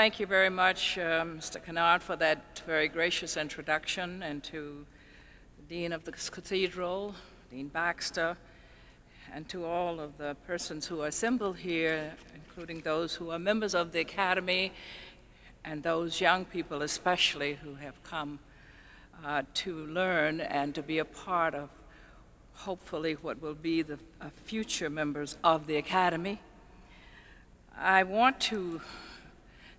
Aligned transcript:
thank 0.00 0.18
you 0.18 0.24
very 0.24 0.48
much, 0.48 0.96
uh, 0.96 1.22
Mr. 1.24 1.62
Kennard, 1.62 2.02
for 2.02 2.16
that 2.16 2.62
very 2.66 2.88
gracious 2.88 3.36
introduction, 3.36 4.22
and 4.22 4.42
to 4.42 4.86
the 5.58 5.62
Dean 5.74 5.92
of 5.92 6.04
the 6.04 6.12
Cathedral, 6.12 7.14
Dean 7.50 7.68
Baxter, 7.68 8.38
and 9.30 9.46
to 9.50 9.66
all 9.66 10.00
of 10.00 10.16
the 10.16 10.34
persons 10.46 10.86
who 10.86 11.02
are 11.02 11.08
assembled 11.08 11.58
here, 11.58 12.14
including 12.34 12.80
those 12.80 13.16
who 13.16 13.30
are 13.30 13.38
members 13.38 13.74
of 13.74 13.92
the 13.92 14.00
Academy, 14.00 14.72
and 15.66 15.82
those 15.82 16.18
young 16.18 16.46
people 16.46 16.80
especially 16.80 17.58
who 17.62 17.74
have 17.74 18.02
come 18.02 18.38
uh, 19.22 19.42
to 19.52 19.84
learn 19.84 20.40
and 20.40 20.74
to 20.74 20.82
be 20.82 20.96
a 20.96 21.04
part 21.04 21.54
of 21.54 21.68
hopefully 22.54 23.18
what 23.20 23.42
will 23.42 23.52
be 23.52 23.82
the 23.82 23.98
uh, 24.18 24.30
future 24.44 24.88
members 24.88 25.36
of 25.44 25.66
the 25.66 25.76
Academy. 25.76 26.40
I 27.76 28.02
want 28.02 28.40
to 28.40 28.80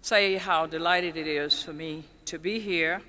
say 0.03 0.35
how 0.35 0.65
delighted 0.65 1.15
it 1.15 1.27
is 1.27 1.61
for 1.61 1.73
me 1.73 2.03
to 2.25 2.39
be 2.39 2.59
here 2.59 3.03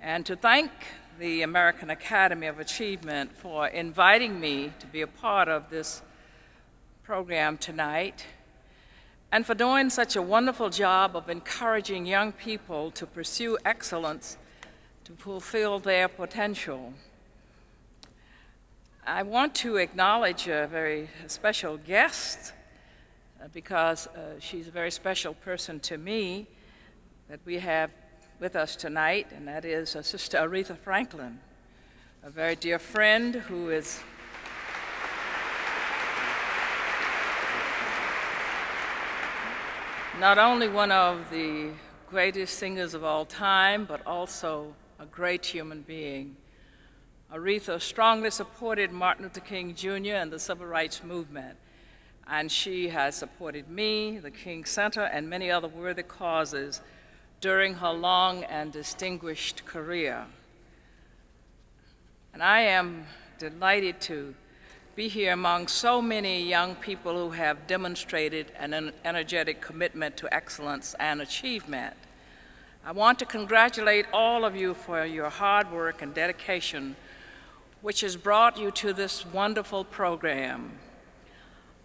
and 0.00 0.24
to 0.24 0.36
thank 0.36 0.70
the 1.18 1.42
American 1.42 1.90
Academy 1.90 2.46
of 2.46 2.60
Achievement 2.60 3.36
for 3.36 3.66
inviting 3.66 4.38
me 4.38 4.72
to 4.78 4.86
be 4.86 5.00
a 5.00 5.06
part 5.06 5.48
of 5.48 5.68
this 5.68 6.00
program 7.02 7.58
tonight 7.58 8.24
and 9.32 9.44
for 9.44 9.54
doing 9.54 9.90
such 9.90 10.14
a 10.14 10.22
wonderful 10.22 10.70
job 10.70 11.16
of 11.16 11.28
encouraging 11.28 12.06
young 12.06 12.30
people 12.30 12.92
to 12.92 13.04
pursue 13.04 13.58
excellence 13.64 14.38
to 15.04 15.12
fulfill 15.14 15.80
their 15.80 16.06
potential. 16.06 16.94
I 19.04 19.24
want 19.24 19.56
to 19.56 19.76
acknowledge 19.78 20.46
a 20.46 20.68
very 20.70 21.10
special 21.26 21.78
guest 21.78 22.52
because 23.52 24.06
uh, 24.08 24.38
she's 24.38 24.68
a 24.68 24.70
very 24.70 24.90
special 24.90 25.34
person 25.34 25.80
to 25.80 25.98
me 25.98 26.46
that 27.28 27.40
we 27.44 27.58
have 27.58 27.92
with 28.40 28.56
us 28.56 28.76
tonight, 28.76 29.28
and 29.34 29.46
that 29.48 29.64
is 29.64 29.96
uh, 29.96 30.02
Sister 30.02 30.38
Aretha 30.38 30.76
Franklin, 30.76 31.38
a 32.22 32.30
very 32.30 32.56
dear 32.56 32.78
friend 32.78 33.34
who 33.34 33.70
is 33.70 34.00
not 40.20 40.38
only 40.38 40.68
one 40.68 40.92
of 40.92 41.30
the 41.30 41.70
greatest 42.08 42.58
singers 42.58 42.94
of 42.94 43.02
all 43.02 43.24
time, 43.24 43.84
but 43.84 44.06
also 44.06 44.74
a 44.98 45.06
great 45.06 45.44
human 45.46 45.82
being. 45.82 46.36
Aretha 47.32 47.80
strongly 47.80 48.30
supported 48.30 48.92
Martin 48.92 49.24
Luther 49.24 49.40
King 49.40 49.74
Jr. 49.74 50.16
and 50.16 50.30
the 50.30 50.38
civil 50.38 50.66
rights 50.66 51.02
movement, 51.02 51.56
and 52.28 52.50
she 52.50 52.88
has 52.88 53.16
supported 53.16 53.68
me, 53.68 54.18
the 54.18 54.30
King 54.30 54.64
Center, 54.64 55.02
and 55.02 55.28
many 55.28 55.50
other 55.50 55.68
worthy 55.68 56.02
causes 56.02 56.80
during 57.40 57.74
her 57.74 57.90
long 57.90 58.44
and 58.44 58.72
distinguished 58.72 59.64
career. 59.64 60.26
And 62.32 62.42
I 62.42 62.60
am 62.60 63.04
delighted 63.38 64.00
to 64.02 64.34
be 64.94 65.08
here 65.08 65.32
among 65.32 65.68
so 65.68 66.02
many 66.02 66.42
young 66.42 66.74
people 66.76 67.14
who 67.14 67.30
have 67.30 67.66
demonstrated 67.66 68.52
an 68.58 68.92
energetic 69.04 69.60
commitment 69.60 70.16
to 70.18 70.32
excellence 70.32 70.94
and 71.00 71.20
achievement. 71.20 71.94
I 72.84 72.92
want 72.92 73.18
to 73.20 73.24
congratulate 73.24 74.06
all 74.12 74.44
of 74.44 74.56
you 74.56 74.74
for 74.74 75.04
your 75.04 75.30
hard 75.30 75.70
work 75.72 76.02
and 76.02 76.12
dedication 76.12 76.96
which 77.82 78.00
has 78.02 78.16
brought 78.16 78.56
you 78.58 78.70
to 78.70 78.92
this 78.92 79.26
wonderful 79.26 79.84
program. 79.84 80.72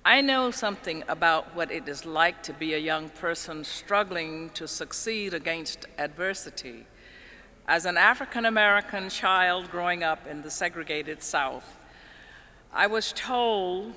I 0.08 0.22
know 0.22 0.52
something 0.52 1.04
about 1.10 1.54
what 1.54 1.70
it 1.70 1.90
is 1.90 2.06
like 2.06 2.42
to 2.44 2.54
be 2.54 2.74
a 2.74 2.78
young 2.78 3.10
person 3.10 3.66
struggling 3.66 4.52
to 4.52 4.66
succeed 4.66 5.34
against 5.34 5.86
adversity. 5.98 6.86
As 7.68 7.86
an 7.86 7.98
African 7.98 8.46
American 8.46 9.10
child 9.10 9.70
growing 9.70 10.04
up 10.04 10.26
in 10.26 10.44
the 10.44 10.50
segregated 10.50 11.22
South, 11.22 11.76
I 12.72 12.88
was 12.88 13.12
told 13.12 13.96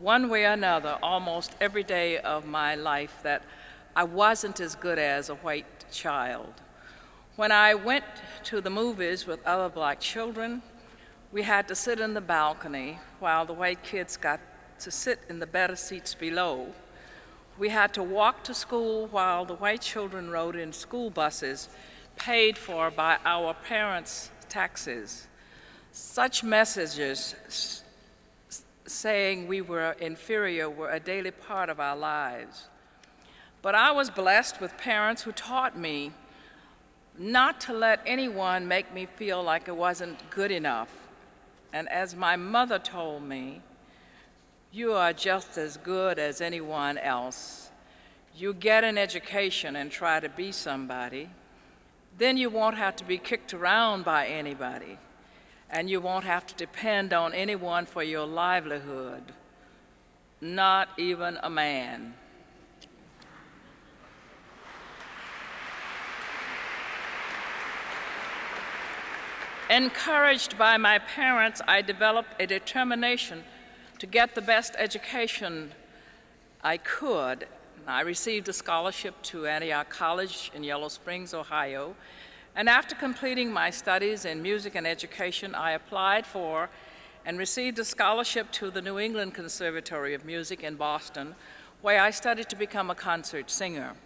one 0.00 0.30
way 0.30 0.46
or 0.46 0.52
another 0.52 0.98
almost 1.02 1.54
every 1.60 1.82
day 1.82 2.16
of 2.16 2.46
my 2.46 2.74
life 2.74 3.18
that 3.22 3.44
I 3.94 4.04
wasn't 4.04 4.60
as 4.60 4.74
good 4.74 4.98
as 4.98 5.28
a 5.28 5.34
white 5.34 5.84
child. 5.92 6.54
When 7.36 7.52
I 7.52 7.74
went 7.74 8.06
to 8.44 8.62
the 8.62 8.70
movies 8.70 9.26
with 9.26 9.44
other 9.44 9.68
black 9.68 10.00
children, 10.00 10.62
we 11.30 11.42
had 11.42 11.68
to 11.68 11.74
sit 11.74 12.00
in 12.00 12.14
the 12.14 12.22
balcony 12.22 12.98
while 13.18 13.44
the 13.44 13.52
white 13.52 13.82
kids 13.82 14.16
got 14.16 14.40
to 14.80 14.90
sit 14.90 15.20
in 15.28 15.38
the 15.38 15.46
better 15.46 15.76
seats 15.76 16.14
below. 16.14 16.68
We 17.58 17.68
had 17.68 17.92
to 17.94 18.02
walk 18.02 18.44
to 18.44 18.54
school 18.54 19.06
while 19.06 19.44
the 19.44 19.54
white 19.54 19.80
children 19.80 20.30
rode 20.30 20.56
in 20.56 20.72
school 20.72 21.10
buses 21.10 21.68
paid 22.16 22.56
for 22.58 22.90
by 22.90 23.18
our 23.24 23.54
parents' 23.54 24.30
taxes. 24.48 25.26
Such 25.92 26.42
messages 26.42 27.82
saying 28.86 29.46
we 29.46 29.60
were 29.60 29.96
inferior 30.00 30.68
were 30.68 30.90
a 30.90 31.00
daily 31.00 31.30
part 31.30 31.68
of 31.68 31.78
our 31.78 31.96
lives. 31.96 32.68
But 33.62 33.74
I 33.74 33.92
was 33.92 34.10
blessed 34.10 34.60
with 34.60 34.76
parents 34.76 35.22
who 35.22 35.32
taught 35.32 35.78
me 35.78 36.12
not 37.18 37.60
to 37.62 37.72
let 37.72 38.00
anyone 38.06 38.66
make 38.66 38.92
me 38.94 39.06
feel 39.06 39.42
like 39.42 39.68
it 39.68 39.76
wasn't 39.76 40.30
good 40.30 40.50
enough 40.50 40.90
and 41.72 41.88
as 41.88 42.14
my 42.14 42.36
mother 42.36 42.78
told 42.78 43.22
me, 43.22 43.60
you 44.72 44.92
are 44.92 45.12
just 45.12 45.58
as 45.58 45.76
good 45.76 46.18
as 46.18 46.40
anyone 46.40 46.96
else. 46.98 47.70
You 48.36 48.54
get 48.54 48.84
an 48.84 48.96
education 48.96 49.74
and 49.74 49.90
try 49.90 50.20
to 50.20 50.28
be 50.28 50.52
somebody, 50.52 51.30
then 52.16 52.36
you 52.36 52.50
won't 52.50 52.76
have 52.76 52.94
to 52.96 53.04
be 53.04 53.18
kicked 53.18 53.52
around 53.52 54.04
by 54.04 54.26
anybody, 54.28 54.98
and 55.68 55.90
you 55.90 56.00
won't 56.00 56.24
have 56.24 56.46
to 56.46 56.54
depend 56.54 57.12
on 57.12 57.34
anyone 57.34 57.86
for 57.86 58.02
your 58.02 58.26
livelihood, 58.26 59.32
not 60.40 60.88
even 60.96 61.38
a 61.42 61.50
man. 61.50 62.14
Encouraged 69.68 70.58
by 70.58 70.76
my 70.76 70.98
parents, 70.98 71.62
I 71.66 71.80
developed 71.82 72.34
a 72.40 72.46
determination 72.46 73.44
to 74.00 74.06
get 74.06 74.34
the 74.34 74.40
best 74.40 74.74
education 74.78 75.72
I 76.64 76.78
could. 76.78 77.46
I 77.86 78.00
received 78.00 78.48
a 78.48 78.52
scholarship 78.54 79.14
to 79.24 79.46
Antioch 79.46 79.90
College 79.90 80.50
in 80.54 80.64
Yellow 80.64 80.88
Springs, 80.88 81.34
Ohio, 81.34 81.94
and 82.56 82.66
after 82.66 82.94
completing 82.94 83.52
my 83.52 83.68
studies 83.68 84.24
in 84.24 84.40
music 84.40 84.74
and 84.74 84.86
education, 84.86 85.54
I 85.54 85.72
applied 85.72 86.24
for 86.24 86.70
and 87.26 87.38
received 87.38 87.78
a 87.78 87.84
scholarship 87.84 88.50
to 88.52 88.70
the 88.70 88.80
New 88.80 88.98
England 88.98 89.34
Conservatory 89.34 90.14
of 90.14 90.24
Music 90.24 90.64
in 90.64 90.76
Boston, 90.76 91.34
where 91.82 92.00
I 92.00 92.10
studied 92.10 92.48
to 92.48 92.56
become 92.56 92.90
a 92.90 92.94
concert 92.94 93.50
singer. 93.50 93.96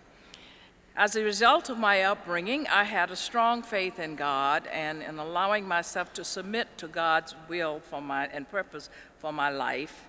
As 0.97 1.17
a 1.17 1.25
result 1.25 1.69
of 1.71 1.79
my 1.79 2.03
upbringing, 2.03 2.69
I 2.69 2.85
had 2.85 3.11
a 3.11 3.17
strong 3.17 3.63
faith 3.63 3.99
in 3.99 4.15
God 4.15 4.69
and 4.73 5.03
in 5.03 5.19
allowing 5.19 5.67
myself 5.67 6.13
to 6.15 6.25
submit 6.25 6.69
to 6.79 6.89
God's 6.89 7.35
will 7.49 7.81
for 7.81 8.01
my, 8.01 8.27
and 8.27 8.49
purpose 8.49 8.91
for 9.25 9.33
my 9.33 9.49
life. 9.49 10.05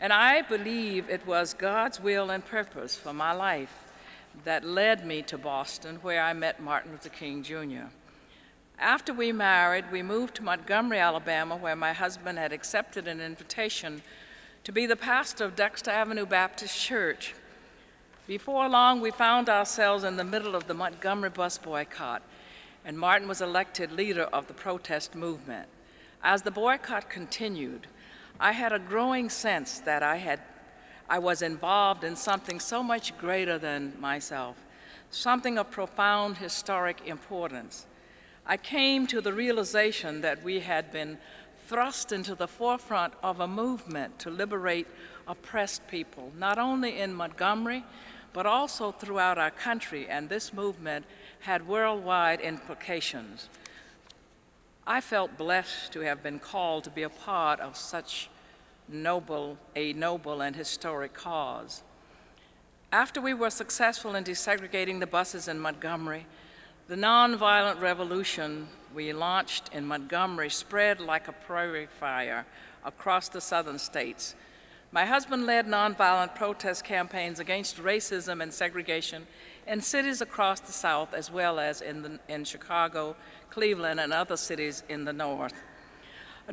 And 0.00 0.14
I 0.14 0.40
believe 0.40 1.10
it 1.10 1.26
was 1.26 1.52
God's 1.52 2.00
will 2.00 2.30
and 2.30 2.42
purpose 2.42 2.96
for 2.96 3.12
my 3.12 3.32
life 3.32 3.92
that 4.44 4.64
led 4.64 5.04
me 5.04 5.20
to 5.24 5.36
Boston, 5.36 5.96
where 5.96 6.22
I 6.22 6.32
met 6.32 6.58
Martin 6.58 6.92
Luther 6.92 7.10
King 7.10 7.42
Jr. 7.42 7.92
After 8.78 9.12
we 9.12 9.30
married, 9.30 9.92
we 9.92 10.02
moved 10.02 10.36
to 10.36 10.42
Montgomery, 10.42 10.98
Alabama, 10.98 11.54
where 11.54 11.76
my 11.76 11.92
husband 11.92 12.38
had 12.38 12.50
accepted 12.50 13.06
an 13.06 13.20
invitation 13.20 14.00
to 14.64 14.72
be 14.72 14.86
the 14.86 14.96
pastor 14.96 15.44
of 15.44 15.54
Dexter 15.54 15.90
Avenue 15.90 16.24
Baptist 16.24 16.80
Church. 16.80 17.34
Before 18.26 18.70
long, 18.70 19.02
we 19.02 19.10
found 19.10 19.50
ourselves 19.50 20.02
in 20.02 20.16
the 20.16 20.24
middle 20.24 20.56
of 20.56 20.66
the 20.66 20.72
Montgomery 20.72 21.28
bus 21.28 21.58
boycott, 21.58 22.22
and 22.86 22.98
Martin 22.98 23.28
was 23.28 23.42
elected 23.42 23.92
leader 23.92 24.30
of 24.32 24.46
the 24.46 24.54
protest 24.54 25.14
movement. 25.14 25.68
As 26.22 26.40
the 26.40 26.50
boycott 26.50 27.10
continued, 27.10 27.86
I 28.42 28.52
had 28.52 28.72
a 28.72 28.78
growing 28.78 29.28
sense 29.28 29.80
that 29.80 30.02
I, 30.02 30.16
had, 30.16 30.40
I 31.10 31.18
was 31.18 31.42
involved 31.42 32.04
in 32.04 32.16
something 32.16 32.58
so 32.58 32.82
much 32.82 33.16
greater 33.18 33.58
than 33.58 33.92
myself, 34.00 34.56
something 35.10 35.58
of 35.58 35.70
profound 35.70 36.38
historic 36.38 37.06
importance. 37.06 37.86
I 38.46 38.56
came 38.56 39.06
to 39.08 39.20
the 39.20 39.34
realization 39.34 40.22
that 40.22 40.42
we 40.42 40.60
had 40.60 40.90
been 40.90 41.18
thrust 41.66 42.12
into 42.12 42.34
the 42.34 42.48
forefront 42.48 43.12
of 43.22 43.40
a 43.40 43.46
movement 43.46 44.18
to 44.20 44.30
liberate 44.30 44.86
oppressed 45.28 45.86
people, 45.86 46.32
not 46.38 46.58
only 46.58 46.98
in 46.98 47.12
Montgomery, 47.12 47.84
but 48.32 48.46
also 48.46 48.90
throughout 48.90 49.36
our 49.36 49.50
country, 49.50 50.08
and 50.08 50.30
this 50.30 50.54
movement 50.54 51.04
had 51.40 51.68
worldwide 51.68 52.40
implications. 52.40 53.50
I 54.90 55.00
felt 55.00 55.38
blessed 55.38 55.92
to 55.92 56.00
have 56.00 56.20
been 56.20 56.40
called 56.40 56.82
to 56.82 56.90
be 56.90 57.04
a 57.04 57.08
part 57.08 57.60
of 57.60 57.76
such 57.76 58.28
noble, 58.88 59.56
a 59.76 59.92
noble 59.92 60.40
and 60.40 60.56
historic 60.56 61.14
cause. 61.14 61.84
After 62.90 63.20
we 63.20 63.32
were 63.32 63.50
successful 63.50 64.16
in 64.16 64.24
desegregating 64.24 64.98
the 64.98 65.06
buses 65.06 65.46
in 65.46 65.60
Montgomery, 65.60 66.26
the 66.88 66.96
nonviolent 66.96 67.80
revolution 67.80 68.66
we 68.92 69.12
launched 69.12 69.70
in 69.72 69.86
Montgomery 69.86 70.50
spread 70.50 71.00
like 71.00 71.28
a 71.28 71.32
prairie 71.46 71.86
fire 71.86 72.44
across 72.84 73.28
the 73.28 73.40
southern 73.40 73.78
states. 73.78 74.34
My 74.92 75.04
husband 75.04 75.46
led 75.46 75.66
nonviolent 75.66 76.34
protest 76.34 76.84
campaigns 76.84 77.38
against 77.38 77.76
racism 77.76 78.42
and 78.42 78.52
segregation 78.52 79.28
in 79.66 79.82
cities 79.82 80.20
across 80.20 80.58
the 80.58 80.72
South, 80.72 81.14
as 81.14 81.30
well 81.30 81.60
as 81.60 81.80
in, 81.80 82.02
the, 82.02 82.18
in 82.28 82.42
Chicago, 82.42 83.14
Cleveland, 83.50 84.00
and 84.00 84.12
other 84.12 84.36
cities 84.36 84.82
in 84.88 85.04
the 85.04 85.12
North. 85.12 85.54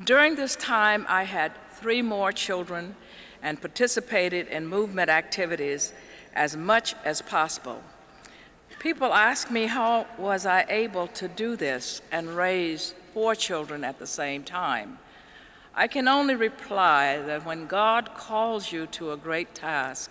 During 0.06 0.36
this 0.36 0.56
time, 0.56 1.04
I 1.10 1.24
had 1.24 1.51
three 1.72 2.04
more 2.04 2.31
children 2.31 2.95
and 3.42 3.60
participated 3.60 4.48
in 4.50 4.68
movement 4.68 5.10
activities 5.10 5.94
as 6.36 6.56
much 6.56 6.94
as 7.04 7.24
possible. 7.24 7.81
People 8.78 9.13
ask 9.16 9.50
me 9.50 9.66
how 9.66 10.06
was 10.19 10.45
I 10.45 10.63
able 10.69 11.07
to 11.07 11.28
do 11.28 11.56
this 11.56 12.04
and 12.12 12.36
raise 12.36 12.94
four 13.16 13.33
children 13.33 13.83
at 13.83 13.98
the 13.98 14.06
same 14.06 14.44
time. 14.44 15.00
I 15.79 15.85
can 15.85 16.07
only 16.07 16.33
reply 16.33 17.19
that 17.19 17.45
when 17.45 17.68
God 17.68 18.15
calls 18.15 18.71
you 18.71 18.88
to 18.88 19.12
a 19.12 19.18
great 19.18 19.53
task, 19.53 20.09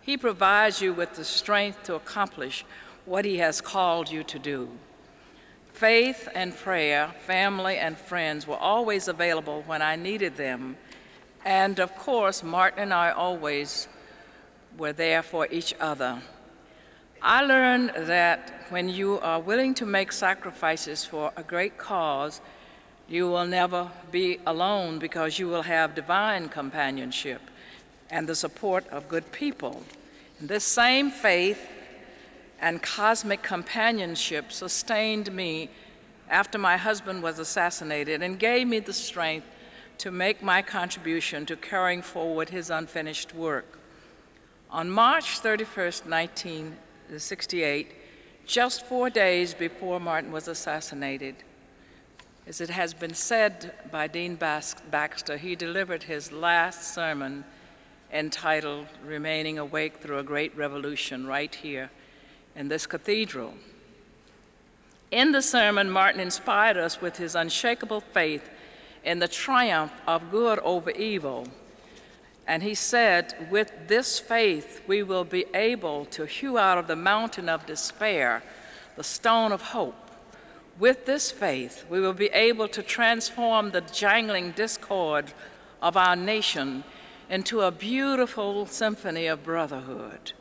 he 0.00 0.16
provides 0.16 0.80
you 0.80 0.94
with 0.94 1.14
the 1.14 1.24
strength 1.24 1.82
to 1.82 1.96
accomplish 1.96 2.64
what 3.04 3.24
he 3.24 3.38
has 3.38 3.60
called 3.60 4.12
you 4.12 4.22
to 4.22 4.38
do. 4.38 4.68
Faith 5.72 6.28
and 6.36 6.56
prayer, 6.56 7.12
family 7.26 7.78
and 7.78 7.98
friends 7.98 8.46
were 8.46 8.56
always 8.58 9.08
available 9.08 9.64
when 9.66 9.82
I 9.82 9.96
needed 9.96 10.36
them. 10.36 10.76
And 11.44 11.80
of 11.80 11.96
course, 11.96 12.44
Martin 12.44 12.84
and 12.84 12.94
I 12.94 13.10
always 13.10 13.88
were 14.76 14.92
there 14.92 15.24
for 15.24 15.48
each 15.50 15.74
other. 15.80 16.22
I 17.20 17.42
learned 17.42 17.90
that 17.96 18.66
when 18.68 18.88
you 18.88 19.18
are 19.18 19.40
willing 19.40 19.74
to 19.74 19.84
make 19.84 20.12
sacrifices 20.12 21.04
for 21.04 21.32
a 21.36 21.42
great 21.42 21.76
cause, 21.76 22.40
you 23.08 23.28
will 23.28 23.46
never 23.46 23.90
be 24.10 24.38
alone 24.46 24.98
because 24.98 25.38
you 25.38 25.48
will 25.48 25.62
have 25.62 25.94
divine 25.94 26.48
companionship 26.48 27.40
and 28.10 28.26
the 28.26 28.34
support 28.34 28.86
of 28.88 29.08
good 29.08 29.32
people. 29.32 29.82
This 30.40 30.64
same 30.64 31.10
faith 31.10 31.68
and 32.60 32.82
cosmic 32.82 33.42
companionship 33.42 34.52
sustained 34.52 35.32
me 35.32 35.70
after 36.28 36.58
my 36.58 36.76
husband 36.76 37.22
was 37.22 37.38
assassinated 37.38 38.22
and 38.22 38.38
gave 38.38 38.66
me 38.66 38.78
the 38.80 38.92
strength 38.92 39.46
to 39.98 40.10
make 40.10 40.42
my 40.42 40.60
contribution 40.62 41.46
to 41.46 41.56
carrying 41.56 42.02
forward 42.02 42.50
his 42.50 42.68
unfinished 42.70 43.34
work. 43.34 43.78
On 44.70 44.90
March 44.90 45.40
31st, 45.40 46.06
1968, 46.06 47.92
just 48.46 48.84
four 48.86 49.08
days 49.10 49.54
before 49.54 49.98
Martin 49.98 50.30
was 50.30 50.46
assassinated. 50.46 51.36
As 52.48 52.62
it 52.62 52.70
has 52.70 52.94
been 52.94 53.12
said 53.12 53.74
by 53.90 54.06
Dean 54.06 54.36
Baxter, 54.36 55.36
he 55.36 55.54
delivered 55.54 56.04
his 56.04 56.32
last 56.32 56.94
sermon 56.94 57.44
entitled 58.10 58.86
Remaining 59.04 59.58
Awake 59.58 59.98
Through 59.98 60.18
a 60.18 60.22
Great 60.22 60.56
Revolution 60.56 61.26
right 61.26 61.54
here 61.54 61.90
in 62.56 62.68
this 62.68 62.86
cathedral. 62.86 63.52
In 65.10 65.32
the 65.32 65.42
sermon, 65.42 65.90
Martin 65.90 66.22
inspired 66.22 66.78
us 66.78 67.02
with 67.02 67.18
his 67.18 67.34
unshakable 67.34 68.00
faith 68.00 68.48
in 69.04 69.18
the 69.18 69.28
triumph 69.28 69.92
of 70.06 70.30
good 70.30 70.58
over 70.60 70.90
evil 70.92 71.48
and 72.46 72.62
he 72.62 72.74
said, 72.74 73.34
With 73.50 73.88
this 73.88 74.18
faith, 74.18 74.80
we 74.86 75.02
will 75.02 75.24
be 75.24 75.44
able 75.52 76.06
to 76.06 76.24
hew 76.24 76.56
out 76.56 76.78
of 76.78 76.86
the 76.86 76.96
mountain 76.96 77.50
of 77.50 77.66
despair 77.66 78.42
the 78.96 79.04
stone 79.04 79.52
of 79.52 79.60
hope. 79.60 80.07
With 80.78 81.06
this 81.06 81.32
faith, 81.32 81.84
we 81.90 81.98
will 81.98 82.12
be 82.12 82.26
able 82.26 82.68
to 82.68 82.82
transform 82.84 83.70
the 83.70 83.80
jangling 83.80 84.52
discord 84.52 85.32
of 85.82 85.96
our 85.96 86.14
nation 86.14 86.84
into 87.28 87.62
a 87.62 87.72
beautiful 87.72 88.64
symphony 88.66 89.26
of 89.26 89.42
brotherhood. 89.42 90.32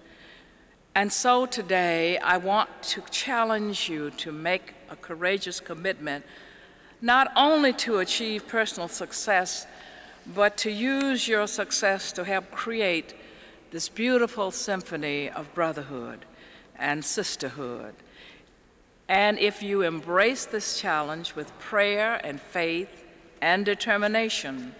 And 0.94 1.12
so 1.12 1.48
today, 1.48 2.20
I 2.20 2.38
want 2.38 2.70
to 2.84 3.02
challenge 3.10 3.90
you 3.90 4.12
to 4.12 4.32
make 4.32 4.76
a 4.90 4.96
courageous 4.96 5.60
commitment 5.60 6.24
not 7.02 7.32
only 7.36 7.74
to 7.74 8.00
achieve 8.00 8.48
personal 8.48 8.88
success 8.88 9.68
but 10.36 10.58
to 10.58 10.72
use 10.72 11.28
your 11.28 11.48
success 11.48 12.12
to 12.12 12.24
help 12.24 12.52
create 12.52 13.14
this 13.72 13.88
beautiful 13.88 14.52
symphony 14.52 15.30
of 15.30 15.54
brotherhood 15.54 16.26
and 16.78 17.06
sisterhood. 17.06 17.94
And 19.10 19.40
if 19.40 19.64
you 19.64 19.84
embrace 19.84 20.46
this 20.46 20.80
challenge 20.80 21.36
with 21.36 21.58
prayer 21.60 22.20
and 22.24 22.42
faith 22.42 23.06
and 23.42 23.66
determination, 23.66 24.76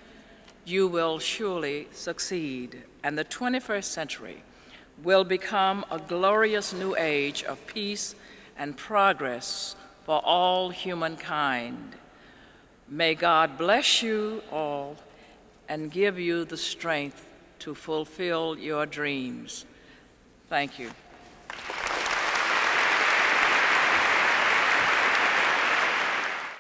you 0.66 0.88
will 0.88 1.18
surely 1.20 1.88
succeed. 1.92 2.84
And 3.04 3.18
the 3.18 3.24
21st 3.24 3.86
century 3.86 4.44
will 5.04 5.24
become 5.24 5.86
a 5.90 6.00
glorious 6.00 6.74
new 6.74 6.96
age 6.98 7.44
of 7.44 7.66
peace 7.68 8.16
and 8.58 8.76
progress 8.76 9.76
for 10.06 10.20
all 10.26 10.72
humankind. 10.72 11.96
May 12.90 13.16
God 13.16 13.58
bless 13.58 14.02
you 14.02 14.42
all 14.52 14.98
and 15.70 15.92
give 15.92 16.18
you 16.18 16.46
the 16.46 16.58
strength 16.58 17.24
to 17.60 17.76
fulfill 17.76 18.58
your 18.58 18.86
dreams. 18.86 19.66
Thank 20.50 20.80
you. 20.80 20.92